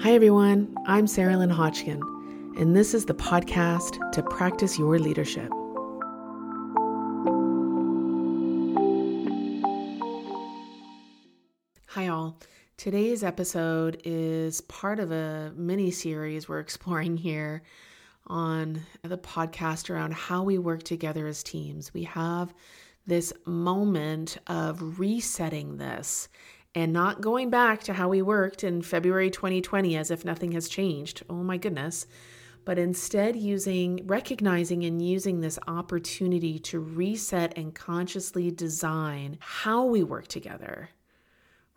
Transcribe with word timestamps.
Hi, 0.00 0.12
everyone. 0.12 0.76
I'm 0.86 1.08
Sarah 1.08 1.36
Lynn 1.36 1.50
Hodgkin, 1.50 2.00
and 2.56 2.76
this 2.76 2.94
is 2.94 3.06
the 3.06 3.14
podcast 3.14 3.98
to 4.12 4.22
practice 4.22 4.78
your 4.78 4.96
leadership. 4.96 5.50
Hi, 11.88 12.06
all. 12.06 12.38
Today's 12.76 13.24
episode 13.24 14.00
is 14.04 14.60
part 14.60 15.00
of 15.00 15.10
a 15.10 15.52
mini 15.56 15.90
series 15.90 16.48
we're 16.48 16.60
exploring 16.60 17.16
here 17.16 17.64
on 18.28 18.80
the 19.02 19.18
podcast 19.18 19.90
around 19.90 20.14
how 20.14 20.44
we 20.44 20.58
work 20.58 20.84
together 20.84 21.26
as 21.26 21.42
teams. 21.42 21.92
We 21.92 22.04
have 22.04 22.54
this 23.08 23.32
moment 23.46 24.38
of 24.46 25.00
resetting 25.00 25.78
this 25.78 26.28
and 26.78 26.92
not 26.92 27.20
going 27.20 27.50
back 27.50 27.82
to 27.82 27.92
how 27.92 28.08
we 28.08 28.22
worked 28.22 28.62
in 28.62 28.82
February 28.82 29.30
2020 29.30 29.96
as 29.96 30.12
if 30.12 30.24
nothing 30.24 30.52
has 30.52 30.68
changed. 30.68 31.24
Oh 31.28 31.42
my 31.42 31.56
goodness. 31.56 32.06
But 32.64 32.78
instead, 32.78 33.34
using, 33.34 34.06
recognizing, 34.06 34.84
and 34.84 35.02
using 35.04 35.40
this 35.40 35.58
opportunity 35.66 36.60
to 36.60 36.78
reset 36.78 37.58
and 37.58 37.74
consciously 37.74 38.52
design 38.52 39.38
how 39.40 39.86
we 39.86 40.04
work 40.04 40.28
together 40.28 40.90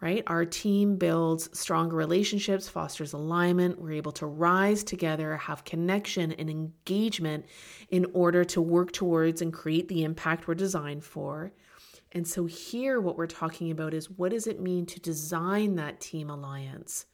right? 0.02 0.23
Our 0.26 0.45
team 0.45 0.95
builds 0.95 1.48
stronger 1.58 1.95
relationships, 1.95 2.68
fosters 2.68 3.14
alignment. 3.14 3.80
We're 3.80 3.92
able 3.92 4.12
to 4.14 4.26
rise 4.26 4.84
together, 4.84 5.38
have 5.38 5.64
connection 5.64 6.31
and 6.31 6.50
engagement 6.50 7.45
in 7.92 8.08
order 8.14 8.44
to 8.45 8.62
work 8.62 8.92
towards 8.94 9.44
and 9.44 9.54
create 9.54 9.90
the 9.90 10.04
impact 10.04 10.48
we're 10.48 10.56
designed 10.56 11.04
for. 11.04 11.54
And 12.14 12.28
so, 12.28 12.46
here, 12.46 13.00
what 13.00 13.18
we're 13.18 13.28
talking 13.28 13.72
about 13.72 13.94
is 13.94 14.10
what 14.10 14.32
does 14.32 14.48
it 14.48 14.60
mean 14.60 14.86
to 14.88 15.00
design 15.00 15.76
that 15.76 16.00
team 16.02 16.30
alliance? 16.30 17.06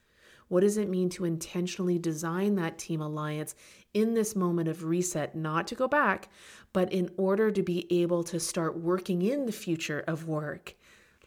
What 0.47 0.61
does 0.61 0.77
it 0.77 0.89
mean 0.89 1.09
to 1.09 1.25
intentionally 1.25 1.99
design 1.99 2.55
that 2.55 2.77
team 2.77 3.01
alliance 3.01 3.53
in 3.93 4.13
this 4.13 4.35
moment 4.35 4.69
of 4.69 4.83
reset, 4.83 5.35
not 5.35 5.67
to 5.67 5.75
go 5.75 5.87
back, 5.87 6.29
but 6.73 6.91
in 6.91 7.09
order 7.17 7.51
to 7.51 7.61
be 7.61 7.85
able 8.01 8.23
to 8.23 8.39
start 8.39 8.79
working 8.79 9.21
in 9.21 9.45
the 9.45 9.51
future 9.51 10.03
of 10.07 10.27
work? 10.27 10.75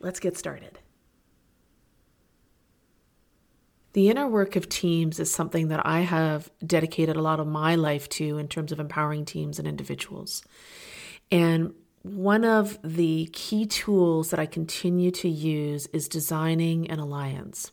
Let's 0.01 0.21
get 0.21 0.39
started. 0.39 0.79
The 3.93 4.09
inner 4.09 4.29
work 4.29 4.57
of 4.57 4.69
teams 4.69 5.19
is 5.19 5.33
something 5.33 5.69
that 5.69 5.85
I 5.85 6.01
have 6.01 6.51
dedicated 6.65 7.17
a 7.17 7.23
lot 7.23 7.41
of 7.41 7.47
my 7.47 7.75
life 7.75 8.09
to 8.11 8.39
in 8.39 8.47
terms 8.49 8.73
of 8.73 8.79
empowering 8.79 9.25
teams 9.25 9.59
and 9.59 9.67
individuals. 9.67 10.45
And 11.33 11.75
one 12.03 12.45
of 12.45 12.79
the 12.83 13.29
key 13.33 13.67
tools 13.67 14.31
that 14.31 14.41
I 14.41 14.47
continue 14.47 15.11
to 15.13 15.29
use 15.29 15.87
is 15.89 16.09
designing 16.09 16.91
an 16.91 16.99
alliance. 16.99 17.73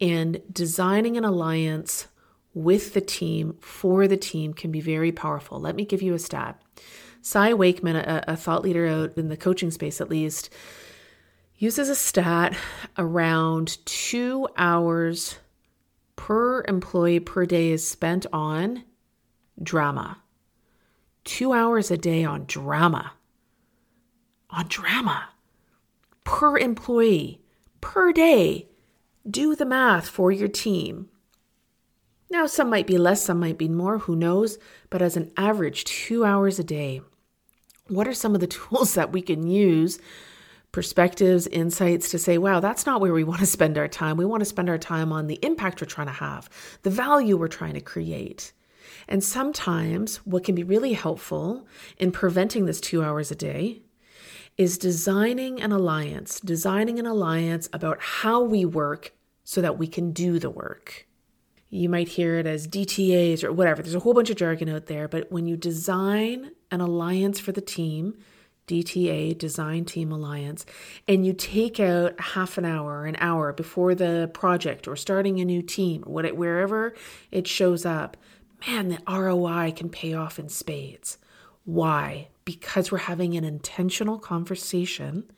And 0.00 0.42
designing 0.52 1.16
an 1.16 1.24
alliance 1.24 2.08
with 2.54 2.94
the 2.94 3.00
team 3.00 3.56
for 3.60 4.08
the 4.08 4.16
team 4.16 4.52
can 4.52 4.72
be 4.72 4.80
very 4.80 5.12
powerful. 5.12 5.60
Let 5.60 5.76
me 5.76 5.84
give 5.84 6.02
you 6.02 6.14
a 6.14 6.18
stat. 6.18 6.60
Cy 7.22 7.54
Wakeman, 7.54 7.96
a, 7.96 8.24
a 8.28 8.36
thought 8.36 8.62
leader 8.62 8.86
out 8.86 9.16
in 9.16 9.28
the 9.28 9.36
coaching 9.36 9.70
space 9.70 10.00
at 10.00 10.10
least, 10.10 10.50
uses 11.58 11.88
a 11.88 11.94
stat 11.94 12.56
around 12.98 13.78
two 13.86 14.48
hours 14.56 15.38
per 16.16 16.64
employee 16.66 17.20
per 17.20 17.46
day 17.46 17.70
is 17.70 17.86
spent 17.86 18.26
on 18.32 18.84
drama. 19.62 20.18
Two 21.24 21.52
hours 21.52 21.90
a 21.90 21.98
day 21.98 22.24
on 22.24 22.44
drama 22.46 23.12
on 24.50 24.66
drama 24.68 25.28
per 26.24 26.58
employee 26.58 27.40
per 27.80 28.12
day. 28.12 28.68
Do 29.28 29.56
the 29.56 29.66
math 29.66 30.08
for 30.08 30.30
your 30.30 30.48
team. 30.48 31.08
Now, 32.30 32.46
some 32.46 32.68
might 32.68 32.86
be 32.86 32.98
less, 32.98 33.22
some 33.24 33.38
might 33.38 33.58
be 33.58 33.68
more, 33.68 33.98
who 33.98 34.16
knows? 34.16 34.58
But 34.90 35.00
as 35.00 35.16
an 35.16 35.30
average, 35.36 35.84
two 35.84 36.24
hours 36.24 36.58
a 36.58 36.64
day, 36.64 37.00
what 37.88 38.08
are 38.08 38.14
some 38.14 38.34
of 38.34 38.40
the 38.40 38.46
tools 38.58 38.94
that 38.94 39.12
we 39.12 39.22
can 39.22 39.46
use? 39.46 39.98
Perspectives, 40.72 41.46
insights 41.46 42.10
to 42.10 42.18
say, 42.18 42.36
wow, 42.36 42.60
that's 42.60 42.84
not 42.84 43.00
where 43.00 43.14
we 43.14 43.24
want 43.24 43.40
to 43.40 43.46
spend 43.46 43.78
our 43.78 43.88
time. 43.88 44.16
We 44.16 44.26
want 44.26 44.40
to 44.40 44.46
spend 44.46 44.68
our 44.68 44.78
time 44.78 45.12
on 45.12 45.28
the 45.28 45.38
impact 45.42 45.80
we're 45.80 45.86
trying 45.86 46.08
to 46.08 46.12
have, 46.12 46.50
the 46.82 46.90
value 46.90 47.36
we're 47.36 47.48
trying 47.48 47.74
to 47.74 47.80
create. 47.80 48.52
And 49.08 49.22
sometimes, 49.22 50.16
what 50.18 50.44
can 50.44 50.54
be 50.54 50.64
really 50.64 50.92
helpful 50.92 51.66
in 51.96 52.10
preventing 52.10 52.66
this 52.66 52.80
two 52.80 53.02
hours 53.02 53.30
a 53.30 53.36
day 53.36 53.82
is 54.56 54.78
designing 54.78 55.60
an 55.60 55.72
alliance, 55.72 56.40
designing 56.40 56.98
an 56.98 57.06
alliance 57.06 57.68
about 57.72 58.00
how 58.00 58.42
we 58.42 58.64
work 58.64 59.12
so 59.44 59.60
that 59.60 59.78
we 59.78 59.86
can 59.86 60.12
do 60.12 60.38
the 60.38 60.50
work. 60.50 61.06
You 61.68 61.88
might 61.88 62.08
hear 62.08 62.38
it 62.38 62.46
as 62.46 62.66
DTAs 62.66 63.44
or 63.44 63.52
whatever. 63.52 63.82
There's 63.82 63.94
a 63.94 64.00
whole 64.00 64.14
bunch 64.14 64.30
of 64.30 64.36
jargon 64.36 64.68
out 64.68 64.86
there, 64.86 65.08
but 65.08 65.30
when 65.30 65.46
you 65.46 65.56
design 65.56 66.52
an 66.70 66.80
alliance 66.80 67.38
for 67.38 67.52
the 67.52 67.60
team, 67.60 68.14
DTA, 68.66 69.36
Design 69.36 69.84
Team 69.84 70.10
Alliance, 70.10 70.66
and 71.06 71.24
you 71.24 71.32
take 71.32 71.78
out 71.78 72.18
half 72.18 72.58
an 72.58 72.64
hour, 72.64 73.04
an 73.04 73.16
hour 73.20 73.52
before 73.52 73.94
the 73.94 74.30
project 74.32 74.88
or 74.88 74.96
starting 74.96 75.38
a 75.38 75.44
new 75.44 75.62
team, 75.62 76.02
wherever 76.02 76.94
it 77.30 77.46
shows 77.46 77.84
up, 77.84 78.16
man, 78.66 78.88
the 78.88 78.98
ROI 79.08 79.72
can 79.76 79.88
pay 79.88 80.14
off 80.14 80.38
in 80.38 80.48
spades. 80.48 81.18
Why? 81.64 82.28
Because 82.46 82.90
we're 82.90 82.98
having 82.98 83.36
an 83.36 83.44
intentional 83.44 84.18
conversation 84.18 85.30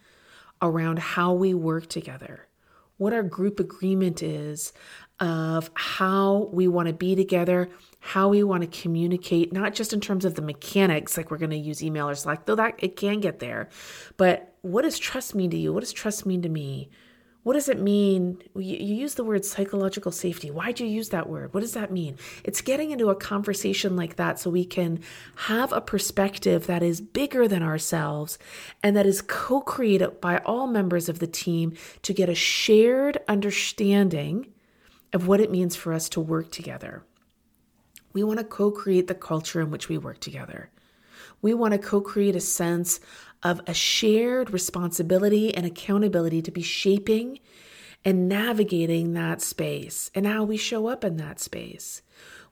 around 0.62 1.00
how 1.00 1.32
we 1.32 1.54
work 1.54 1.88
together, 1.88 2.46
what 2.98 3.12
our 3.12 3.22
group 3.22 3.58
agreement 3.58 4.22
is 4.22 4.72
of 5.19 5.70
how 5.74 6.48
we 6.52 6.69
want 6.69 6.86
to 6.86 6.92
be 6.92 7.16
together, 7.16 7.70
how 7.98 8.28
we 8.28 8.44
want 8.44 8.62
to 8.62 8.80
communicate, 8.82 9.52
not 9.52 9.74
just 9.74 9.92
in 9.92 10.00
terms 10.00 10.24
of 10.24 10.34
the 10.34 10.42
mechanics, 10.42 11.16
like 11.16 11.30
we're 11.30 11.38
going 11.38 11.50
to 11.50 11.56
use 11.56 11.82
email 11.82 12.08
or 12.08 12.14
Slack, 12.14 12.46
though 12.46 12.54
that 12.54 12.74
it 12.78 12.94
can 12.94 13.20
get 13.20 13.40
there, 13.40 13.69
but 14.16 14.54
what 14.62 14.82
does 14.82 14.98
trust 14.98 15.34
mean 15.34 15.50
to 15.50 15.56
you? 15.56 15.72
What 15.72 15.80
does 15.80 15.92
trust 15.92 16.26
mean 16.26 16.42
to 16.42 16.48
me? 16.48 16.90
What 17.48 17.54
does 17.54 17.70
it 17.70 17.81
mean? 17.81 18.42
You, 18.54 18.76
use 18.76 19.14
the 19.14 19.25
word 19.25 19.42
psychological 19.42 20.12
safety. 20.12 20.50
Why'd 20.50 20.81
you 20.81 20.86
use 20.86 21.09
that 21.09 21.31
word? 21.31 21.54
What 21.54 21.60
does 21.60 21.72
that 21.72 21.91
mean? 21.91 22.19
It's 22.44 22.60
getting 22.60 22.91
into 22.91 23.09
a 23.09 23.16
conversation 23.16 23.97
like 23.97 24.16
that 24.16 24.38
so 24.38 24.50
we 24.50 24.66
can 24.66 25.00
have 25.47 25.72
a 25.72 25.81
perspective 25.81 26.66
that 26.66 26.82
is 26.82 27.00
bigger 27.00 27.48
than 27.48 27.62
ourselves 27.62 28.38
and 28.82 28.94
that 28.98 29.06
is 29.06 29.22
co 29.22 29.62
created 29.62 30.20
by 30.20 30.42
all 30.44 30.66
members 30.66 31.08
of 31.08 31.20
the 31.20 31.26
team 31.26 31.72
to 32.03 32.12
get 32.12 32.28
a 32.28 32.34
shared 32.34 33.16
understanding 33.28 34.53
of 35.14 35.26
what 35.26 35.41
it 35.41 35.50
means 35.50 35.75
for 35.75 35.94
us 35.94 36.10
to 36.10 36.20
work 36.20 36.50
together. 36.50 37.03
We 38.12 38.25
want 38.25 38.41
to 38.41 38.44
co 38.44 38.70
create 38.70 39.06
the 39.06 39.14
culture 39.14 39.62
in 39.62 39.70
which 39.70 39.88
we 39.88 39.97
work 39.97 40.20
together. 40.20 40.69
We 41.41 41.54
want 41.54 41.72
to 41.72 41.78
co 41.78 42.03
create 42.03 42.37
a 42.37 42.41
sense 42.41 43.00
of 43.43 43.60
a 43.66 43.75
shared 43.75 44.50
responsibility 44.50 45.54
and 45.54 45.65
accountability 45.65 46.43
to 46.43 46.50
be 46.50 46.62
shaping 46.62 47.38
and 48.04 48.28
navigating 48.28 49.12
that 49.12 49.41
space 49.41 50.10
and 50.15 50.26
how 50.26 50.44
we 50.44 50.56
show 50.56 50.87
up 50.87 51.04
in 51.04 51.16
that 51.16 51.41
space. 51.41 52.03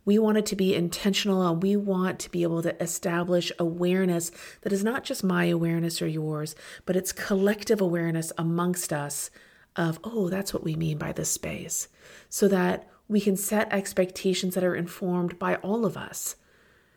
We 0.04 0.18
want 0.20 0.38
it 0.38 0.46
to 0.46 0.56
be 0.56 0.74
intentional 0.74 1.46
and 1.46 1.60
we 1.60 1.74
want 1.74 2.20
to 2.20 2.30
be 2.30 2.44
able 2.44 2.62
to 2.62 2.80
establish 2.80 3.50
awareness 3.58 4.30
that 4.62 4.72
is 4.72 4.84
not 4.84 5.02
just 5.02 5.24
my 5.24 5.46
awareness 5.46 6.00
or 6.00 6.06
yours, 6.06 6.54
but 6.84 6.94
it's 6.94 7.12
collective 7.12 7.80
awareness 7.80 8.32
amongst 8.38 8.92
us 8.92 9.30
of, 9.74 9.98
oh, 10.04 10.28
that's 10.28 10.54
what 10.54 10.62
we 10.62 10.76
mean 10.76 10.96
by 10.96 11.12
this 11.12 11.30
space. 11.30 11.88
So 12.28 12.46
that 12.48 12.88
we 13.08 13.20
can 13.20 13.36
set 13.36 13.72
expectations 13.72 14.54
that 14.54 14.64
are 14.64 14.76
informed 14.76 15.38
by 15.38 15.56
all 15.56 15.84
of 15.84 15.96
us 15.96 16.36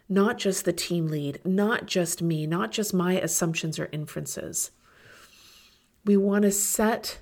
not 0.10 0.40
just 0.40 0.66
the 0.66 0.74
team 0.74 1.08
lead, 1.08 1.40
not 1.46 1.86
just 1.86 2.22
me, 2.22 2.48
not 2.48 2.72
just 2.72 2.94
my 2.94 3.14
assumptions 3.14 3.78
or 3.78 3.90
inferences. 3.92 4.72
We 6.04 6.18
want 6.18 6.42
to 6.44 6.52
set 6.52 7.20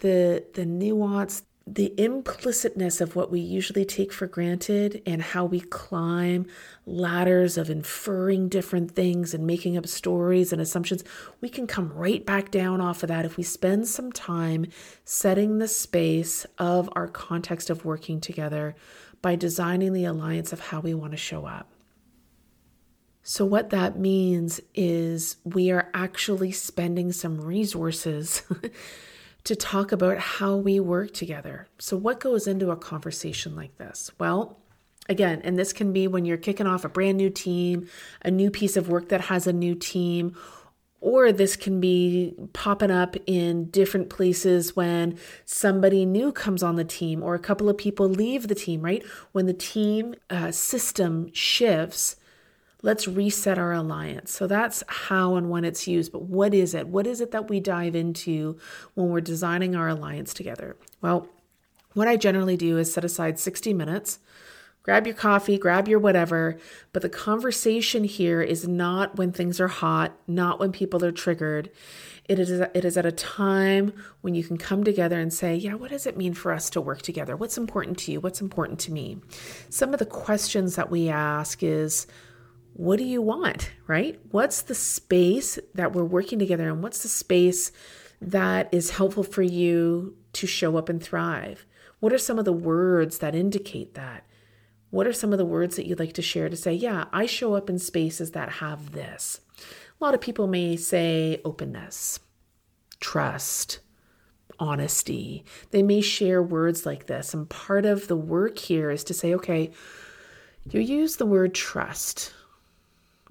the 0.00 0.44
the 0.54 0.64
nuance, 0.64 1.42
the 1.66 1.92
implicitness 1.98 3.00
of 3.00 3.16
what 3.16 3.32
we 3.32 3.40
usually 3.40 3.84
take 3.84 4.12
for 4.12 4.28
granted 4.28 5.02
and 5.04 5.20
how 5.20 5.44
we 5.44 5.60
climb 5.60 6.46
ladders 6.86 7.58
of 7.58 7.68
inferring 7.68 8.48
different 8.48 8.92
things 8.92 9.34
and 9.34 9.46
making 9.46 9.76
up 9.76 9.86
stories 9.86 10.52
and 10.52 10.62
assumptions. 10.62 11.02
We 11.40 11.48
can 11.48 11.66
come 11.66 11.92
right 11.92 12.24
back 12.24 12.52
down 12.52 12.80
off 12.80 13.02
of 13.02 13.08
that 13.08 13.24
if 13.24 13.36
we 13.36 13.42
spend 13.42 13.88
some 13.88 14.12
time 14.12 14.66
setting 15.04 15.58
the 15.58 15.68
space 15.68 16.46
of 16.58 16.88
our 16.92 17.08
context 17.08 17.68
of 17.68 17.84
working 17.84 18.20
together 18.20 18.76
by 19.22 19.34
designing 19.36 19.92
the 19.92 20.04
alliance 20.04 20.52
of 20.52 20.60
how 20.60 20.80
we 20.80 20.94
want 20.94 21.12
to 21.12 21.16
show 21.16 21.46
up. 21.46 21.68
So, 23.22 23.44
what 23.44 23.70
that 23.70 23.98
means 23.98 24.60
is 24.74 25.36
we 25.44 25.70
are 25.70 25.90
actually 25.92 26.52
spending 26.52 27.12
some 27.12 27.40
resources 27.40 28.42
to 29.44 29.54
talk 29.56 29.92
about 29.92 30.18
how 30.18 30.56
we 30.56 30.80
work 30.80 31.12
together. 31.12 31.68
So, 31.78 31.96
what 31.96 32.20
goes 32.20 32.46
into 32.46 32.70
a 32.70 32.76
conversation 32.76 33.54
like 33.54 33.76
this? 33.78 34.10
Well, 34.18 34.58
again, 35.08 35.42
and 35.44 35.58
this 35.58 35.72
can 35.72 35.92
be 35.92 36.08
when 36.08 36.24
you're 36.24 36.38
kicking 36.38 36.66
off 36.66 36.84
a 36.84 36.88
brand 36.88 37.18
new 37.18 37.30
team, 37.30 37.88
a 38.22 38.30
new 38.30 38.50
piece 38.50 38.76
of 38.76 38.88
work 38.88 39.10
that 39.10 39.22
has 39.22 39.46
a 39.46 39.52
new 39.52 39.74
team, 39.74 40.34
Or 41.00 41.32
this 41.32 41.56
can 41.56 41.80
be 41.80 42.34
popping 42.52 42.90
up 42.90 43.16
in 43.26 43.70
different 43.70 44.10
places 44.10 44.76
when 44.76 45.18
somebody 45.46 46.04
new 46.04 46.30
comes 46.30 46.62
on 46.62 46.76
the 46.76 46.84
team 46.84 47.22
or 47.22 47.34
a 47.34 47.38
couple 47.38 47.70
of 47.70 47.78
people 47.78 48.06
leave 48.08 48.48
the 48.48 48.54
team, 48.54 48.82
right? 48.82 49.02
When 49.32 49.46
the 49.46 49.54
team 49.54 50.14
uh, 50.28 50.50
system 50.52 51.30
shifts, 51.32 52.16
let's 52.82 53.06
reset 53.06 53.58
our 53.58 53.72
alliance. 53.72 54.32
So 54.32 54.46
that's 54.46 54.82
how 54.86 55.36
and 55.36 55.50
when 55.50 55.64
it's 55.64 55.86
used. 55.86 56.12
But 56.12 56.22
what 56.22 56.54
is 56.54 56.74
it? 56.74 56.88
What 56.88 57.06
is 57.06 57.20
it 57.20 57.30
that 57.32 57.48
we 57.48 57.60
dive 57.60 57.94
into 57.94 58.58
when 58.94 59.08
we're 59.08 59.20
designing 59.20 59.76
our 59.76 59.88
alliance 59.88 60.32
together? 60.34 60.76
Well, 61.00 61.28
what 61.94 62.08
I 62.08 62.16
generally 62.16 62.56
do 62.56 62.78
is 62.78 62.92
set 62.92 63.04
aside 63.04 63.38
60 63.38 63.74
minutes 63.74 64.18
grab 64.82 65.06
your 65.06 65.14
coffee, 65.14 65.58
grab 65.58 65.88
your 65.88 65.98
whatever. 65.98 66.58
But 66.92 67.02
the 67.02 67.08
conversation 67.08 68.04
here 68.04 68.42
is 68.42 68.66
not 68.66 69.16
when 69.16 69.32
things 69.32 69.60
are 69.60 69.68
hot, 69.68 70.16
not 70.26 70.58
when 70.58 70.72
people 70.72 71.04
are 71.04 71.12
triggered. 71.12 71.70
It 72.28 72.38
is, 72.38 72.50
it 72.50 72.84
is 72.84 72.96
at 72.96 73.06
a 73.06 73.12
time 73.12 73.92
when 74.20 74.34
you 74.34 74.44
can 74.44 74.56
come 74.56 74.84
together 74.84 75.18
and 75.18 75.32
say, 75.32 75.56
Yeah, 75.56 75.74
what 75.74 75.90
does 75.90 76.06
it 76.06 76.16
mean 76.16 76.34
for 76.34 76.52
us 76.52 76.70
to 76.70 76.80
work 76.80 77.02
together? 77.02 77.36
What's 77.36 77.58
important 77.58 77.98
to 77.98 78.12
you? 78.12 78.20
What's 78.20 78.40
important 78.40 78.78
to 78.80 78.92
me? 78.92 79.18
Some 79.68 79.92
of 79.92 79.98
the 79.98 80.06
questions 80.06 80.76
that 80.76 80.90
we 80.90 81.08
ask 81.08 81.62
is, 81.62 82.06
What 82.80 82.96
do 82.96 83.04
you 83.04 83.20
want, 83.20 83.72
right? 83.86 84.18
What's 84.30 84.62
the 84.62 84.74
space 84.74 85.58
that 85.74 85.92
we're 85.92 86.02
working 86.02 86.38
together 86.38 86.66
in? 86.70 86.80
What's 86.80 87.02
the 87.02 87.10
space 87.10 87.72
that 88.22 88.72
is 88.72 88.92
helpful 88.92 89.22
for 89.22 89.42
you 89.42 90.16
to 90.32 90.46
show 90.46 90.78
up 90.78 90.88
and 90.88 91.02
thrive? 91.02 91.66
What 91.98 92.14
are 92.14 92.18
some 92.18 92.38
of 92.38 92.46
the 92.46 92.54
words 92.54 93.18
that 93.18 93.34
indicate 93.34 93.92
that? 93.96 94.24
What 94.88 95.06
are 95.06 95.12
some 95.12 95.30
of 95.30 95.36
the 95.36 95.44
words 95.44 95.76
that 95.76 95.84
you'd 95.84 95.98
like 95.98 96.14
to 96.14 96.22
share 96.22 96.48
to 96.48 96.56
say, 96.56 96.72
yeah, 96.72 97.04
I 97.12 97.26
show 97.26 97.52
up 97.52 97.68
in 97.68 97.78
spaces 97.78 98.30
that 98.30 98.48
have 98.48 98.92
this? 98.92 99.42
A 100.00 100.02
lot 100.02 100.14
of 100.14 100.22
people 100.22 100.46
may 100.46 100.76
say 100.76 101.38
openness, 101.44 102.18
trust, 102.98 103.80
honesty. 104.58 105.44
They 105.70 105.82
may 105.82 106.00
share 106.00 106.42
words 106.42 106.86
like 106.86 107.08
this. 107.08 107.34
And 107.34 107.46
part 107.46 107.84
of 107.84 108.08
the 108.08 108.16
work 108.16 108.58
here 108.58 108.90
is 108.90 109.04
to 109.04 109.12
say, 109.12 109.34
okay, 109.34 109.70
you 110.70 110.80
use 110.80 111.16
the 111.16 111.26
word 111.26 111.54
trust. 111.54 112.32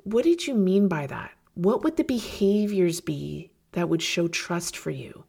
What 0.10 0.24
did 0.24 0.48
you 0.48 0.56
mean 0.56 0.88
by 0.88 1.06
that? 1.06 1.34
What 1.54 1.84
would 1.84 1.96
the 1.96 2.04
behaviors 2.04 3.00
be 3.00 3.52
that 3.74 3.90
would 3.90 4.02
show 4.02 4.28
trust 4.28 4.76
for 4.76 4.90
you? 4.90 5.24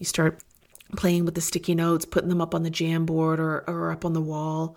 You 0.00 0.06
start 0.06 0.42
playing 0.96 1.24
with 1.24 1.36
the 1.36 1.40
sticky 1.40 1.76
notes, 1.76 2.04
putting 2.04 2.28
them 2.28 2.40
up 2.40 2.52
on 2.52 2.64
the 2.64 2.70
Jamboard 2.70 3.38
or, 3.38 3.62
or 3.68 3.92
up 3.92 4.04
on 4.04 4.12
the 4.12 4.20
wall. 4.20 4.76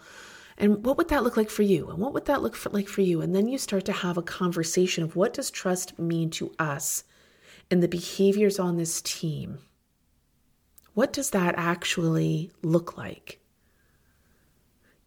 And 0.59 0.85
what 0.85 0.95
would 0.97 1.07
that 1.07 1.23
look 1.23 1.38
like 1.38 1.50
for 1.50 1.63
you? 1.63 1.89
And 1.89 1.97
what 1.97 2.13
would 2.13 2.25
that 2.25 2.44
look 2.44 2.56
for, 2.56 2.69
like 2.69 2.88
for 2.88 3.01
you? 3.01 3.19
And 3.19 3.33
then 3.33 3.47
you 3.47 3.57
start 3.57 3.83
to 3.85 3.91
have 3.91 4.15
a 4.15 4.21
conversation 4.21 5.03
of 5.03 5.15
what 5.15 5.33
does 5.33 5.50
trust 5.50 5.97
mean 5.97 6.29
to 6.31 6.53
us 6.59 7.03
and 7.71 7.81
the 7.81 7.88
behaviors 7.88 8.59
on 8.59 8.77
this 8.77 9.01
team? 9.01 9.57
What 10.94 11.13
does 11.13 11.31
that 11.31 11.56
actually 11.57 12.51
look 12.61 12.95
like? 12.95 13.39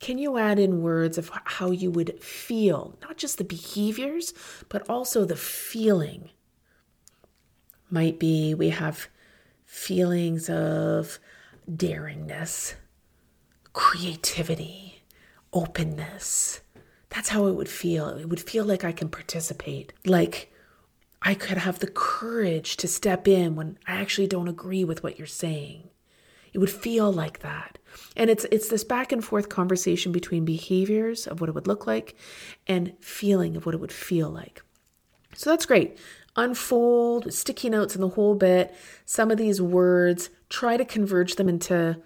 Can 0.02 0.19
you 0.19 0.37
add 0.37 0.58
in 0.58 0.82
words 0.82 1.16
of 1.16 1.31
how 1.44 1.70
you 1.70 1.88
would 1.93 2.20
feel, 2.20 2.99
not 3.02 3.16
just 3.16 3.38
the 3.38 3.44
behaviors, 3.44 4.34
but 4.69 4.84
also 4.90 5.25
the 5.25 5.37
feeling? 5.37 6.31
Might 7.88 8.19
be 8.19 8.52
we 8.52 8.70
have 8.70 9.06
feelings 9.64 10.50
of 10.50 11.20
daringness, 11.70 12.75
creativity, 13.75 15.04
openness. 15.52 16.62
That's 17.10 17.28
how 17.28 17.46
it 17.46 17.54
would 17.54 17.69
feel. 17.69 18.08
It 18.08 18.28
would 18.28 18.40
feel 18.40 18.64
like 18.64 18.82
I 18.82 18.90
can 18.90 19.08
participate, 19.08 19.93
like 20.04 20.52
I 21.22 21.34
could 21.34 21.58
have 21.58 21.78
the 21.78 21.87
courage 21.87 22.76
to 22.78 22.88
step 22.88 23.28
in 23.28 23.54
when 23.54 23.78
I 23.87 24.00
actually 24.00 24.26
don't 24.26 24.49
agree 24.49 24.82
with 24.82 25.04
what 25.04 25.16
you're 25.16 25.28
saying. 25.28 25.90
It 26.52 26.58
would 26.58 26.70
feel 26.70 27.12
like 27.12 27.38
that. 27.38 27.78
And 28.16 28.30
it's 28.30 28.44
it's 28.50 28.68
this 28.68 28.84
back 28.84 29.12
and 29.12 29.24
forth 29.24 29.48
conversation 29.48 30.12
between 30.12 30.44
behaviors 30.44 31.26
of 31.26 31.40
what 31.40 31.48
it 31.48 31.54
would 31.54 31.66
look 31.66 31.86
like 31.86 32.16
and 32.66 32.92
feeling 33.00 33.56
of 33.56 33.66
what 33.66 33.74
it 33.74 33.80
would 33.80 33.92
feel 33.92 34.30
like. 34.30 34.62
So 35.34 35.50
that's 35.50 35.66
great. 35.66 35.98
Unfold 36.36 37.32
sticky 37.32 37.70
notes 37.70 37.94
in 37.94 38.00
the 38.00 38.08
whole 38.08 38.34
bit. 38.34 38.74
Some 39.04 39.30
of 39.30 39.38
these 39.38 39.60
words, 39.60 40.30
try 40.48 40.76
to 40.76 40.84
converge 40.84 41.36
them 41.36 41.48
into 41.48 42.00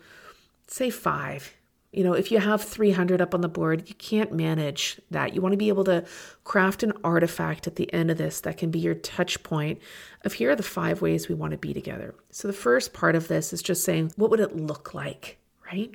say 0.69 0.91
5 0.91 1.57
you 1.97 2.05
know, 2.05 2.13
if 2.13 2.31
you 2.31 2.39
have 2.39 2.63
300 2.63 3.23
up 3.23 3.35
on 3.35 3.41
the 3.41 3.49
board, 3.49 3.89
you 3.89 3.95
can't 3.95 4.31
manage 4.31 5.01
that. 5.11 5.35
You 5.35 5.41
want 5.41 5.55
to 5.55 5.57
be 5.57 5.69
able 5.69 5.85
to 5.85 6.05
craft 6.45 6.83
an 6.83 6.93
artifact 7.03 7.67
at 7.67 7.77
the 7.77 7.91
end 7.93 8.11
of 8.11 8.19
this 8.19 8.43
that 8.43 8.59
can 8.59 8.71
be 8.71 8.79
your 8.79 8.95
touch 8.95 9.43
point 9.43 9.81
of 10.23 10.35
here 10.35 10.51
are 10.51 10.57
the 10.57 10.63
five 10.63 11.01
ways 11.01 11.27
we 11.27 11.35
want 11.35 11.53
to 11.53 11.57
be 11.57 11.73
together. 11.73 12.15
So 12.31 12.49
the 12.49 12.55
first 12.55 12.93
part 12.93 13.17
of 13.17 13.29
this 13.29 13.51
is 13.55 13.63
just 13.63 13.83
saying, 13.83 14.13
what 14.17 14.31
would 14.31 14.41
it 14.41 14.55
look 14.55 14.93
like, 14.93 15.39
right? 15.67 15.91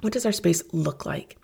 What 0.00 0.12
does 0.12 0.26
our 0.26 0.32
space 0.32 0.62
look 0.72 1.06
like? 1.06 1.38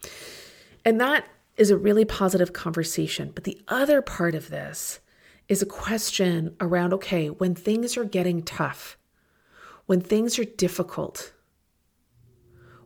And 0.85 1.01
that 1.01 1.27
is 1.57 1.71
a 1.71 1.77
really 1.77 2.05
positive 2.05 2.53
conversation. 2.53 3.31
But 3.35 3.45
the 3.45 3.61
other 3.69 4.03
part 4.03 4.35
of 4.35 4.51
this 4.51 5.01
is 5.49 5.63
a 5.63 5.67
question 5.67 6.57
around 6.61 6.93
okay, 6.95 7.29
when 7.29 7.55
things 7.55 7.97
are 7.97 8.05
getting 8.05 8.43
tough, 8.43 8.97
when 9.87 10.01
things 10.01 10.39
are 10.39 10.45
difficult, 10.45 11.33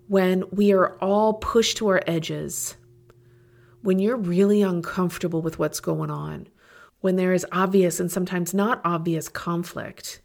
when 0.09 0.45
we 0.51 0.73
are 0.73 0.97
all 0.99 1.35
pushed 1.35 1.77
to 1.79 1.89
our 1.89 2.03
edges, 2.07 2.77
when 3.83 3.99
you're 3.99 4.17
really 4.17 4.63
uncomfortable 4.63 5.43
with 5.43 5.59
what's 5.59 5.81
going 5.81 6.11
on, 6.11 6.49
when 7.01 7.17
there 7.17 7.33
is 7.33 7.47
obvious 7.53 8.01
and 8.01 8.11
sometimes 8.11 8.55
not 8.55 8.81
obvious 8.85 9.29
conflict, 9.29 10.23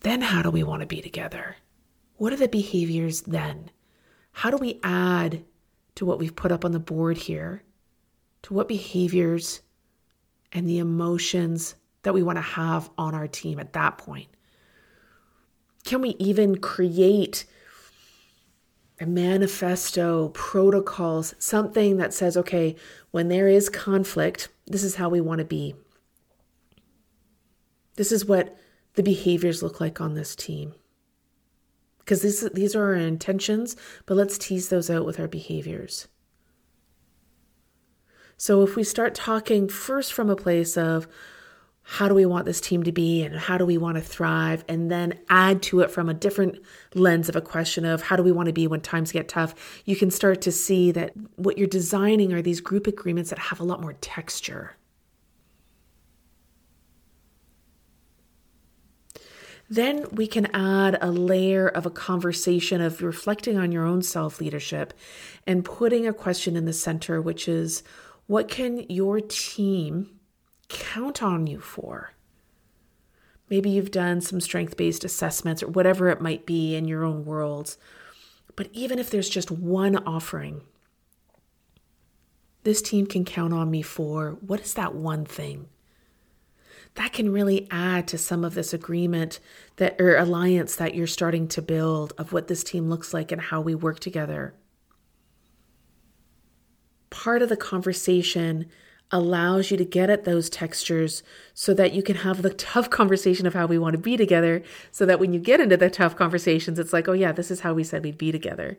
then 0.00 0.20
how 0.20 0.42
do 0.42 0.50
we 0.50 0.62
want 0.62 0.80
to 0.80 0.86
be 0.86 1.00
together? 1.00 1.56
What 2.16 2.32
are 2.32 2.36
the 2.36 2.48
behaviors 2.48 3.22
then? 3.22 3.70
How 4.32 4.50
do 4.50 4.56
we 4.56 4.80
add 4.82 5.44
to 5.96 6.04
what 6.04 6.18
we've 6.18 6.34
put 6.34 6.52
up 6.52 6.64
on 6.64 6.72
the 6.72 6.78
board 6.78 7.16
here? 7.16 7.62
To 8.42 8.54
what 8.54 8.68
behaviors 8.68 9.62
and 10.52 10.68
the 10.68 10.78
emotions 10.78 11.74
that 12.02 12.14
we 12.14 12.22
want 12.22 12.36
to 12.36 12.42
have 12.42 12.90
on 12.98 13.14
our 13.14 13.26
team 13.26 13.58
at 13.58 13.72
that 13.72 13.98
point? 13.98 14.28
Can 15.84 16.00
we 16.00 16.10
even 16.18 16.58
create 16.58 17.44
a 19.00 19.06
manifesto, 19.06 20.28
protocols, 20.28 21.34
something 21.38 21.96
that 21.96 22.14
says, 22.14 22.36
okay, 22.36 22.76
when 23.10 23.28
there 23.28 23.48
is 23.48 23.68
conflict, 23.68 24.48
this 24.66 24.84
is 24.84 24.94
how 24.94 25.08
we 25.08 25.20
want 25.20 25.40
to 25.40 25.44
be. 25.44 25.74
This 27.96 28.12
is 28.12 28.24
what 28.24 28.56
the 28.94 29.02
behaviors 29.02 29.62
look 29.62 29.80
like 29.80 30.00
on 30.00 30.14
this 30.14 30.36
team. 30.36 30.74
Because 32.04 32.22
this, 32.22 32.48
these 32.52 32.76
are 32.76 32.84
our 32.84 32.94
intentions, 32.94 33.76
but 34.04 34.16
let's 34.16 34.36
tease 34.36 34.68
those 34.68 34.90
out 34.90 35.06
with 35.06 35.18
our 35.18 35.28
behaviors. 35.28 36.06
So 38.36 38.62
if 38.62 38.76
we 38.76 38.84
start 38.84 39.14
talking 39.14 39.68
first 39.68 40.12
from 40.12 40.28
a 40.28 40.36
place 40.36 40.76
of, 40.76 41.08
how 41.86 42.08
do 42.08 42.14
we 42.14 42.24
want 42.24 42.46
this 42.46 42.62
team 42.62 42.82
to 42.82 42.92
be 42.92 43.22
and 43.22 43.36
how 43.36 43.58
do 43.58 43.66
we 43.66 43.76
want 43.76 43.96
to 43.96 44.00
thrive? 44.00 44.64
And 44.68 44.90
then 44.90 45.18
add 45.28 45.62
to 45.64 45.80
it 45.80 45.90
from 45.90 46.08
a 46.08 46.14
different 46.14 46.58
lens 46.94 47.28
of 47.28 47.36
a 47.36 47.42
question 47.42 47.84
of 47.84 48.02
how 48.02 48.16
do 48.16 48.22
we 48.22 48.32
want 48.32 48.46
to 48.46 48.54
be 48.54 48.66
when 48.66 48.80
times 48.80 49.12
get 49.12 49.28
tough? 49.28 49.82
You 49.84 49.94
can 49.94 50.10
start 50.10 50.40
to 50.42 50.52
see 50.52 50.92
that 50.92 51.12
what 51.36 51.58
you're 51.58 51.66
designing 51.66 52.32
are 52.32 52.40
these 52.40 52.62
group 52.62 52.86
agreements 52.86 53.28
that 53.30 53.38
have 53.38 53.60
a 53.60 53.64
lot 53.64 53.82
more 53.82 53.92
texture 53.94 54.76
then 59.68 60.06
we 60.12 60.26
can 60.26 60.46
add 60.54 60.98
a 61.00 61.10
layer 61.10 61.68
of 61.68 61.86
a 61.86 61.90
conversation 61.90 62.80
of 62.80 63.02
reflecting 63.02 63.56
on 63.56 63.72
your 63.72 63.84
own 63.84 64.02
self 64.02 64.40
leadership 64.40 64.92
and 65.46 65.64
putting 65.64 66.06
a 66.06 66.12
question 66.12 66.56
in 66.56 66.64
the 66.64 66.72
center 66.72 67.20
which 67.20 67.48
is 67.48 67.82
what 68.26 68.48
can 68.48 68.84
your 68.88 69.20
team 69.20 70.10
count 70.68 71.22
on 71.22 71.46
you 71.46 71.60
for. 71.60 72.12
Maybe 73.50 73.70
you've 73.70 73.90
done 73.90 74.20
some 74.20 74.40
strength 74.40 74.76
based 74.76 75.04
assessments 75.04 75.62
or 75.62 75.68
whatever 75.68 76.08
it 76.08 76.20
might 76.20 76.46
be 76.46 76.74
in 76.74 76.88
your 76.88 77.04
own 77.04 77.24
worlds. 77.24 77.76
But 78.56 78.68
even 78.72 78.98
if 78.98 79.10
there's 79.10 79.28
just 79.28 79.50
one 79.50 79.96
offering, 80.06 80.62
this 82.62 82.80
team 82.80 83.06
can 83.06 83.24
count 83.24 83.52
on 83.52 83.70
me 83.70 83.82
for 83.82 84.38
what 84.40 84.60
is 84.60 84.74
that 84.74 84.94
one 84.94 85.24
thing? 85.24 85.68
That 86.94 87.12
can 87.12 87.32
really 87.32 87.66
add 87.70 88.06
to 88.08 88.18
some 88.18 88.44
of 88.44 88.54
this 88.54 88.72
agreement 88.72 89.40
that 89.76 90.00
or 90.00 90.16
alliance 90.16 90.76
that 90.76 90.94
you're 90.94 91.06
starting 91.06 91.48
to 91.48 91.62
build 91.62 92.12
of 92.18 92.32
what 92.32 92.48
this 92.48 92.62
team 92.62 92.88
looks 92.88 93.12
like 93.12 93.32
and 93.32 93.40
how 93.40 93.60
we 93.60 93.74
work 93.74 93.98
together. 93.98 94.54
Part 97.10 97.42
of 97.42 97.48
the 97.48 97.56
conversation 97.56 98.66
allows 99.10 99.70
you 99.70 99.76
to 99.76 99.84
get 99.84 100.10
at 100.10 100.24
those 100.24 100.50
textures 100.50 101.22
so 101.52 101.74
that 101.74 101.92
you 101.92 102.02
can 102.02 102.16
have 102.16 102.42
the 102.42 102.52
tough 102.54 102.90
conversation 102.90 103.46
of 103.46 103.54
how 103.54 103.66
we 103.66 103.78
want 103.78 103.92
to 103.92 103.98
be 103.98 104.16
together. 104.16 104.62
So 104.90 105.06
that 105.06 105.20
when 105.20 105.32
you 105.32 105.40
get 105.40 105.60
into 105.60 105.76
the 105.76 105.90
tough 105.90 106.16
conversations, 106.16 106.78
it's 106.78 106.92
like, 106.92 107.08
oh, 107.08 107.12
yeah, 107.12 107.32
this 107.32 107.50
is 107.50 107.60
how 107.60 107.74
we 107.74 107.84
said 107.84 108.02
we'd 108.02 108.18
be 108.18 108.32
together. 108.32 108.78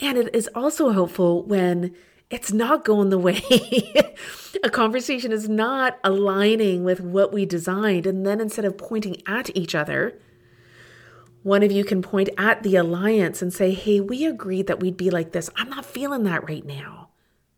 And 0.00 0.16
it 0.16 0.34
is 0.34 0.48
also 0.54 0.90
helpful 0.90 1.42
when 1.42 1.94
it's 2.30 2.52
not 2.52 2.84
going 2.84 3.10
the 3.10 3.18
way 3.18 3.40
a 4.64 4.70
conversation 4.70 5.32
is 5.32 5.48
not 5.48 5.98
aligning 6.02 6.82
with 6.84 7.00
what 7.00 7.32
we 7.32 7.46
designed. 7.46 8.06
And 8.06 8.26
then 8.26 8.40
instead 8.40 8.64
of 8.64 8.76
pointing 8.76 9.22
at 9.26 9.54
each 9.56 9.74
other, 9.74 10.18
one 11.42 11.62
of 11.62 11.70
you 11.70 11.84
can 11.84 12.02
point 12.02 12.28
at 12.36 12.64
the 12.64 12.74
alliance 12.74 13.42
and 13.42 13.52
say, 13.52 13.72
Hey, 13.72 14.00
we 14.00 14.24
agreed 14.24 14.66
that 14.66 14.80
we'd 14.80 14.96
be 14.96 15.10
like 15.10 15.32
this. 15.32 15.48
I'm 15.56 15.70
not 15.70 15.86
feeling 15.86 16.24
that 16.24 16.48
right 16.48 16.64
now. 16.64 17.10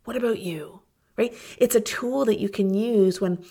What 0.04 0.16
about 0.16 0.40
you? 0.40 0.82
Right? 1.16 1.34
It's 1.56 1.74
a 1.74 1.80
tool 1.80 2.24
that 2.26 2.38
you 2.38 2.48
can 2.48 2.74
use 2.74 3.20
when 3.20 3.44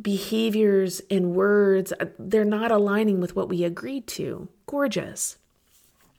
behaviors 0.00 1.00
and 1.10 1.34
words 1.34 1.92
uh, 1.92 2.06
they're 2.18 2.44
not 2.44 2.70
aligning 2.70 3.20
with 3.20 3.36
what 3.36 3.48
we 3.48 3.64
agreed 3.64 4.06
to. 4.06 4.48
Gorgeous. 4.66 5.38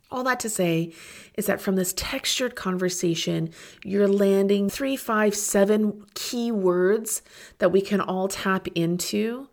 All 0.10 0.24
that 0.24 0.40
to 0.42 0.50
say 0.50 0.94
is 1.36 1.48
that 1.48 1.60
from 1.60 1.76
this 1.76 1.94
textured 1.94 2.56
conversation, 2.56 3.50
you're 3.84 4.08
landing 4.08 4.70
three, 4.70 4.96
five, 4.96 5.36
seven 5.36 6.06
key 6.14 6.52
words 6.52 7.22
that 7.58 7.72
we 7.72 7.82
can 7.82 8.00
all 8.00 8.30
tap 8.30 8.68
into 8.74 9.50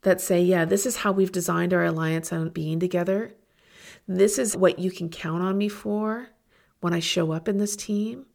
that 0.00 0.20
say, 0.20 0.42
yeah, 0.42 0.64
this 0.64 0.86
is 0.86 0.96
how 0.96 1.12
we've 1.12 1.30
designed 1.30 1.74
our 1.74 1.84
alliance 1.84 2.32
on 2.32 2.48
being 2.48 2.80
together. 2.80 3.34
This 4.08 4.38
is 4.38 4.56
what 4.56 4.78
you 4.78 4.90
can 4.90 5.10
count 5.10 5.42
on 5.42 5.58
me 5.58 5.68
for 5.68 6.28
when 6.80 6.94
I 6.94 7.00
show 7.00 7.32
up 7.32 7.46
in 7.46 7.58
this 7.58 7.76
team. 7.76 8.26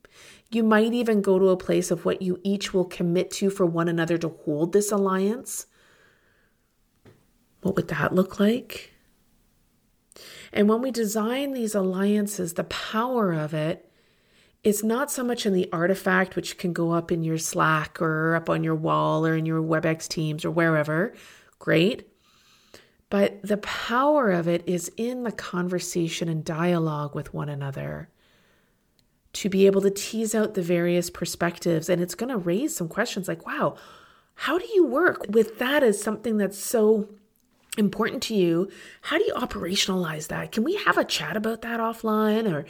You 0.50 0.64
might 0.64 0.94
even 0.94 1.22
go 1.22 1.40
to 1.40 1.50
a 1.50 1.58
place 1.58 1.92
of 1.92 2.06
what 2.06 2.22
you 2.22 2.40
each 2.44 2.74
will 2.74 2.86
commit 2.86 3.32
to 3.32 3.50
for 3.50 3.66
one 3.66 3.90
another 3.90 4.18
to 4.20 4.30
hold 4.30 4.72
this 4.72 4.92
alliance. 4.92 5.66
What 7.62 7.76
would 7.76 7.90
that 7.90 8.16
look 8.16 8.40
like? 8.40 8.94
And 10.52 10.70
when 10.70 10.82
we 10.82 10.92
design 10.92 11.54
these 11.54 11.76
alliances, 11.76 12.54
the 12.54 12.64
power 12.66 13.34
of 13.34 13.54
it 13.54 13.90
is 14.64 14.84
not 14.84 15.12
so 15.12 15.24
much 15.24 15.46
in 15.46 15.54
the 15.54 15.70
artifact, 15.72 16.36
which 16.36 16.58
can 16.58 16.74
go 16.74 16.92
up 16.92 17.12
in 17.12 17.24
your 17.24 17.38
Slack 17.38 18.02
or 18.02 18.36
up 18.36 18.50
on 18.50 18.64
your 18.64 18.76
wall 18.76 19.26
or 19.26 19.36
in 19.36 19.46
your 19.46 19.62
WebEx 19.62 20.08
Teams 20.08 20.44
or 20.44 20.52
wherever. 20.52 21.14
Great. 21.60 22.10
But 23.10 23.42
the 23.42 23.58
power 23.58 24.32
of 24.32 24.48
it 24.48 24.64
is 24.68 24.92
in 24.98 25.24
the 25.24 25.32
conversation 25.32 26.28
and 26.28 26.44
dialogue 26.44 27.16
with 27.16 27.34
one 27.34 27.50
another 27.50 28.10
to 29.34 29.50
be 29.50 29.66
able 29.66 29.82
to 29.82 29.92
tease 29.92 30.34
out 30.36 30.56
the 30.56 30.62
various 30.62 31.10
perspectives. 31.10 31.90
And 31.90 32.02
it's 32.02 32.16
going 32.16 32.30
to 32.30 32.38
raise 32.38 32.76
some 32.76 32.90
questions 32.90 33.28
like, 33.28 33.46
wow, 33.46 33.76
how 34.34 34.58
do 34.58 34.66
you 34.74 34.86
work 34.86 35.26
with 35.30 35.60
that 35.60 35.84
as 35.84 36.02
something 36.02 36.38
that's 36.38 36.58
so 36.58 37.10
important 37.78 38.24
to 38.24 38.36
you? 38.36 38.70
How 39.02 39.18
do 39.18 39.24
you 39.24 39.34
operationalize 39.34 40.28
that? 40.28 40.52
Can 40.52 40.64
we 40.64 40.76
have 40.76 40.98
a 40.98 41.06
chat 41.06 41.38
about 41.38 41.62
that 41.62 41.80
offline? 41.80 42.52
Or, 42.52 42.66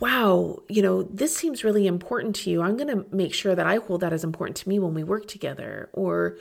wow, 0.00 0.62
you 0.68 0.82
know, 0.82 1.02
this 1.04 1.36
seems 1.36 1.64
really 1.64 1.86
important 1.86 2.36
to 2.36 2.50
you. 2.50 2.62
I'm 2.62 2.76
going 2.76 2.88
to 2.88 3.06
make 3.14 3.34
sure 3.34 3.54
that 3.54 3.66
I 3.66 3.76
hold 3.76 4.00
that 4.00 4.12
as 4.12 4.24
important 4.24 4.56
to 4.58 4.68
me 4.68 4.78
when 4.78 4.94
we 4.94 5.04
work 5.04 5.28
together. 5.28 5.88
Or, 5.92 6.38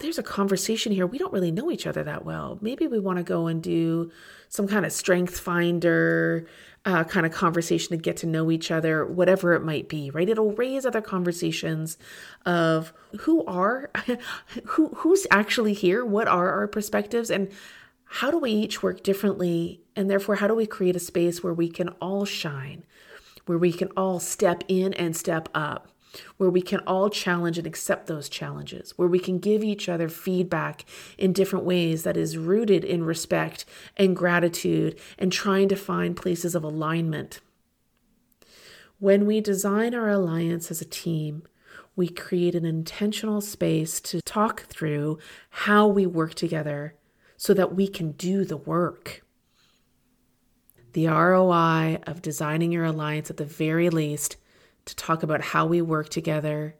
there's 0.00 0.18
a 0.18 0.22
conversation 0.22 0.92
here. 0.92 1.06
We 1.06 1.18
don't 1.18 1.32
really 1.32 1.50
know 1.50 1.70
each 1.70 1.86
other 1.86 2.02
that 2.04 2.24
well. 2.24 2.58
Maybe 2.60 2.86
we 2.86 2.98
want 2.98 3.18
to 3.18 3.24
go 3.24 3.46
and 3.46 3.62
do 3.62 4.10
some 4.48 4.68
kind 4.68 4.84
of 4.84 4.92
strength 4.92 5.38
finder 5.38 6.46
uh, 6.84 7.04
kind 7.04 7.24
of 7.24 7.32
conversation 7.32 7.96
to 7.96 8.02
get 8.02 8.18
to 8.18 8.26
know 8.26 8.50
each 8.50 8.70
other, 8.70 9.06
whatever 9.06 9.54
it 9.54 9.62
might 9.62 9.88
be, 9.88 10.10
right? 10.10 10.28
It'll 10.28 10.52
raise 10.52 10.84
other 10.84 11.00
conversations 11.00 11.96
of 12.44 12.92
who 13.20 13.44
are, 13.46 13.90
who 14.66 14.88
who's 14.88 15.26
actually 15.30 15.72
here, 15.72 16.04
what 16.04 16.28
are 16.28 16.50
our 16.50 16.68
perspectives, 16.68 17.30
and 17.30 17.50
how 18.04 18.30
do 18.30 18.38
we 18.38 18.50
each 18.50 18.82
work 18.82 19.02
differently, 19.02 19.80
and 19.96 20.10
therefore 20.10 20.36
how 20.36 20.46
do 20.46 20.54
we 20.54 20.66
create 20.66 20.94
a 20.94 21.00
space 21.00 21.42
where 21.42 21.54
we 21.54 21.68
can 21.68 21.88
all 22.00 22.26
shine, 22.26 22.84
where 23.46 23.58
we 23.58 23.72
can 23.72 23.88
all 23.96 24.20
step 24.20 24.62
in 24.68 24.92
and 24.94 25.16
step 25.16 25.48
up 25.54 25.88
where 26.36 26.50
we 26.50 26.62
can 26.62 26.80
all 26.80 27.10
challenge 27.10 27.58
and 27.58 27.66
accept 27.66 28.06
those 28.06 28.28
challenges, 28.28 28.92
where 28.96 29.08
we 29.08 29.18
can 29.18 29.38
give 29.38 29.62
each 29.62 29.88
other 29.88 30.08
feedback 30.08 30.84
in 31.18 31.32
different 31.32 31.64
ways 31.64 32.02
that 32.02 32.16
is 32.16 32.36
rooted 32.36 32.84
in 32.84 33.04
respect 33.04 33.64
and 33.96 34.16
gratitude 34.16 34.98
and 35.18 35.32
trying 35.32 35.68
to 35.68 35.76
find 35.76 36.16
places 36.16 36.54
of 36.54 36.64
alignment. 36.64 37.40
When 38.98 39.26
we 39.26 39.40
design 39.40 39.94
our 39.94 40.08
alliance 40.08 40.70
as 40.70 40.80
a 40.80 40.86
team, 40.86 41.42
we 41.96 42.08
create 42.08 42.54
an 42.54 42.64
intentional 42.64 43.40
space 43.40 44.00
to 44.00 44.20
talk 44.22 44.62
through 44.62 45.18
how 45.50 45.86
we 45.86 46.06
work 46.06 46.34
together 46.34 46.94
so 47.36 47.54
that 47.54 47.74
we 47.74 47.86
can 47.86 48.12
do 48.12 48.44
the 48.44 48.56
work. 48.56 49.22
The 50.92 51.08
ROI 51.08 51.98
of 52.06 52.22
designing 52.22 52.72
your 52.72 52.84
alliance 52.84 53.30
at 53.30 53.36
the 53.36 53.44
very 53.44 53.90
least 53.90 54.36
to 54.86 54.96
talk 54.96 55.22
about 55.22 55.40
how 55.40 55.66
we 55.66 55.82
work 55.82 56.08
together, 56.08 56.74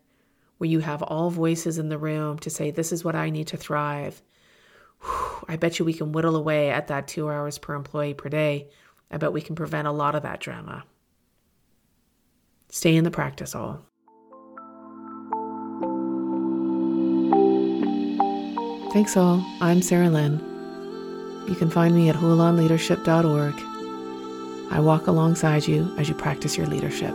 where 0.59 0.71
you 0.71 0.81
have 0.81 1.03
all 1.03 1.31
voices 1.31 1.79
in 1.79 1.89
the 1.89 1.99
room 1.99 2.39
to 2.41 2.51
say, 2.51 2.71
This 2.71 2.93
is 2.93 3.05
what 3.05 3.15
I 3.15 3.31
need 3.31 3.49
to 3.49 3.57
thrive. 3.57 4.23
Whew, 5.01 5.45
I 5.49 5.57
bet 5.57 5.79
you 5.79 5.85
we 5.85 5.95
can 5.95 6.13
whittle 6.13 6.37
away 6.37 6.71
at 6.71 6.89
that 6.89 7.09
two 7.09 7.29
hours 7.29 7.59
per 7.59 7.75
employee 7.75 8.15
per 8.15 8.29
day. 8.29 8.69
I 9.11 9.17
bet 9.17 9.33
we 9.33 9.41
can 9.43 9.55
prevent 9.55 9.89
a 9.89 9.93
lot 9.93 10.15
of 10.15 10.23
that 10.23 10.41
drama. 10.41 10.85
Stay 12.71 12.97
in 12.97 13.05
the 13.05 13.11
practice 13.11 13.53
hole. 13.53 13.81
Thanks 18.93 19.17
all. 19.17 19.45
I'm 19.61 19.83
Sarah 19.83 20.09
Lynn. 20.09 20.39
You 21.49 21.55
can 21.57 21.69
find 21.69 21.95
me 21.95 22.09
at 22.09 22.17
hulanleadership.org. 22.17 23.55
I 24.73 24.81
walk 24.81 25.07
alongside 25.07 25.69
you 25.69 25.93
as 25.99 26.09
you 26.09 26.15
practice 26.15 26.57
your 26.57 26.67
leadership. 26.67 27.15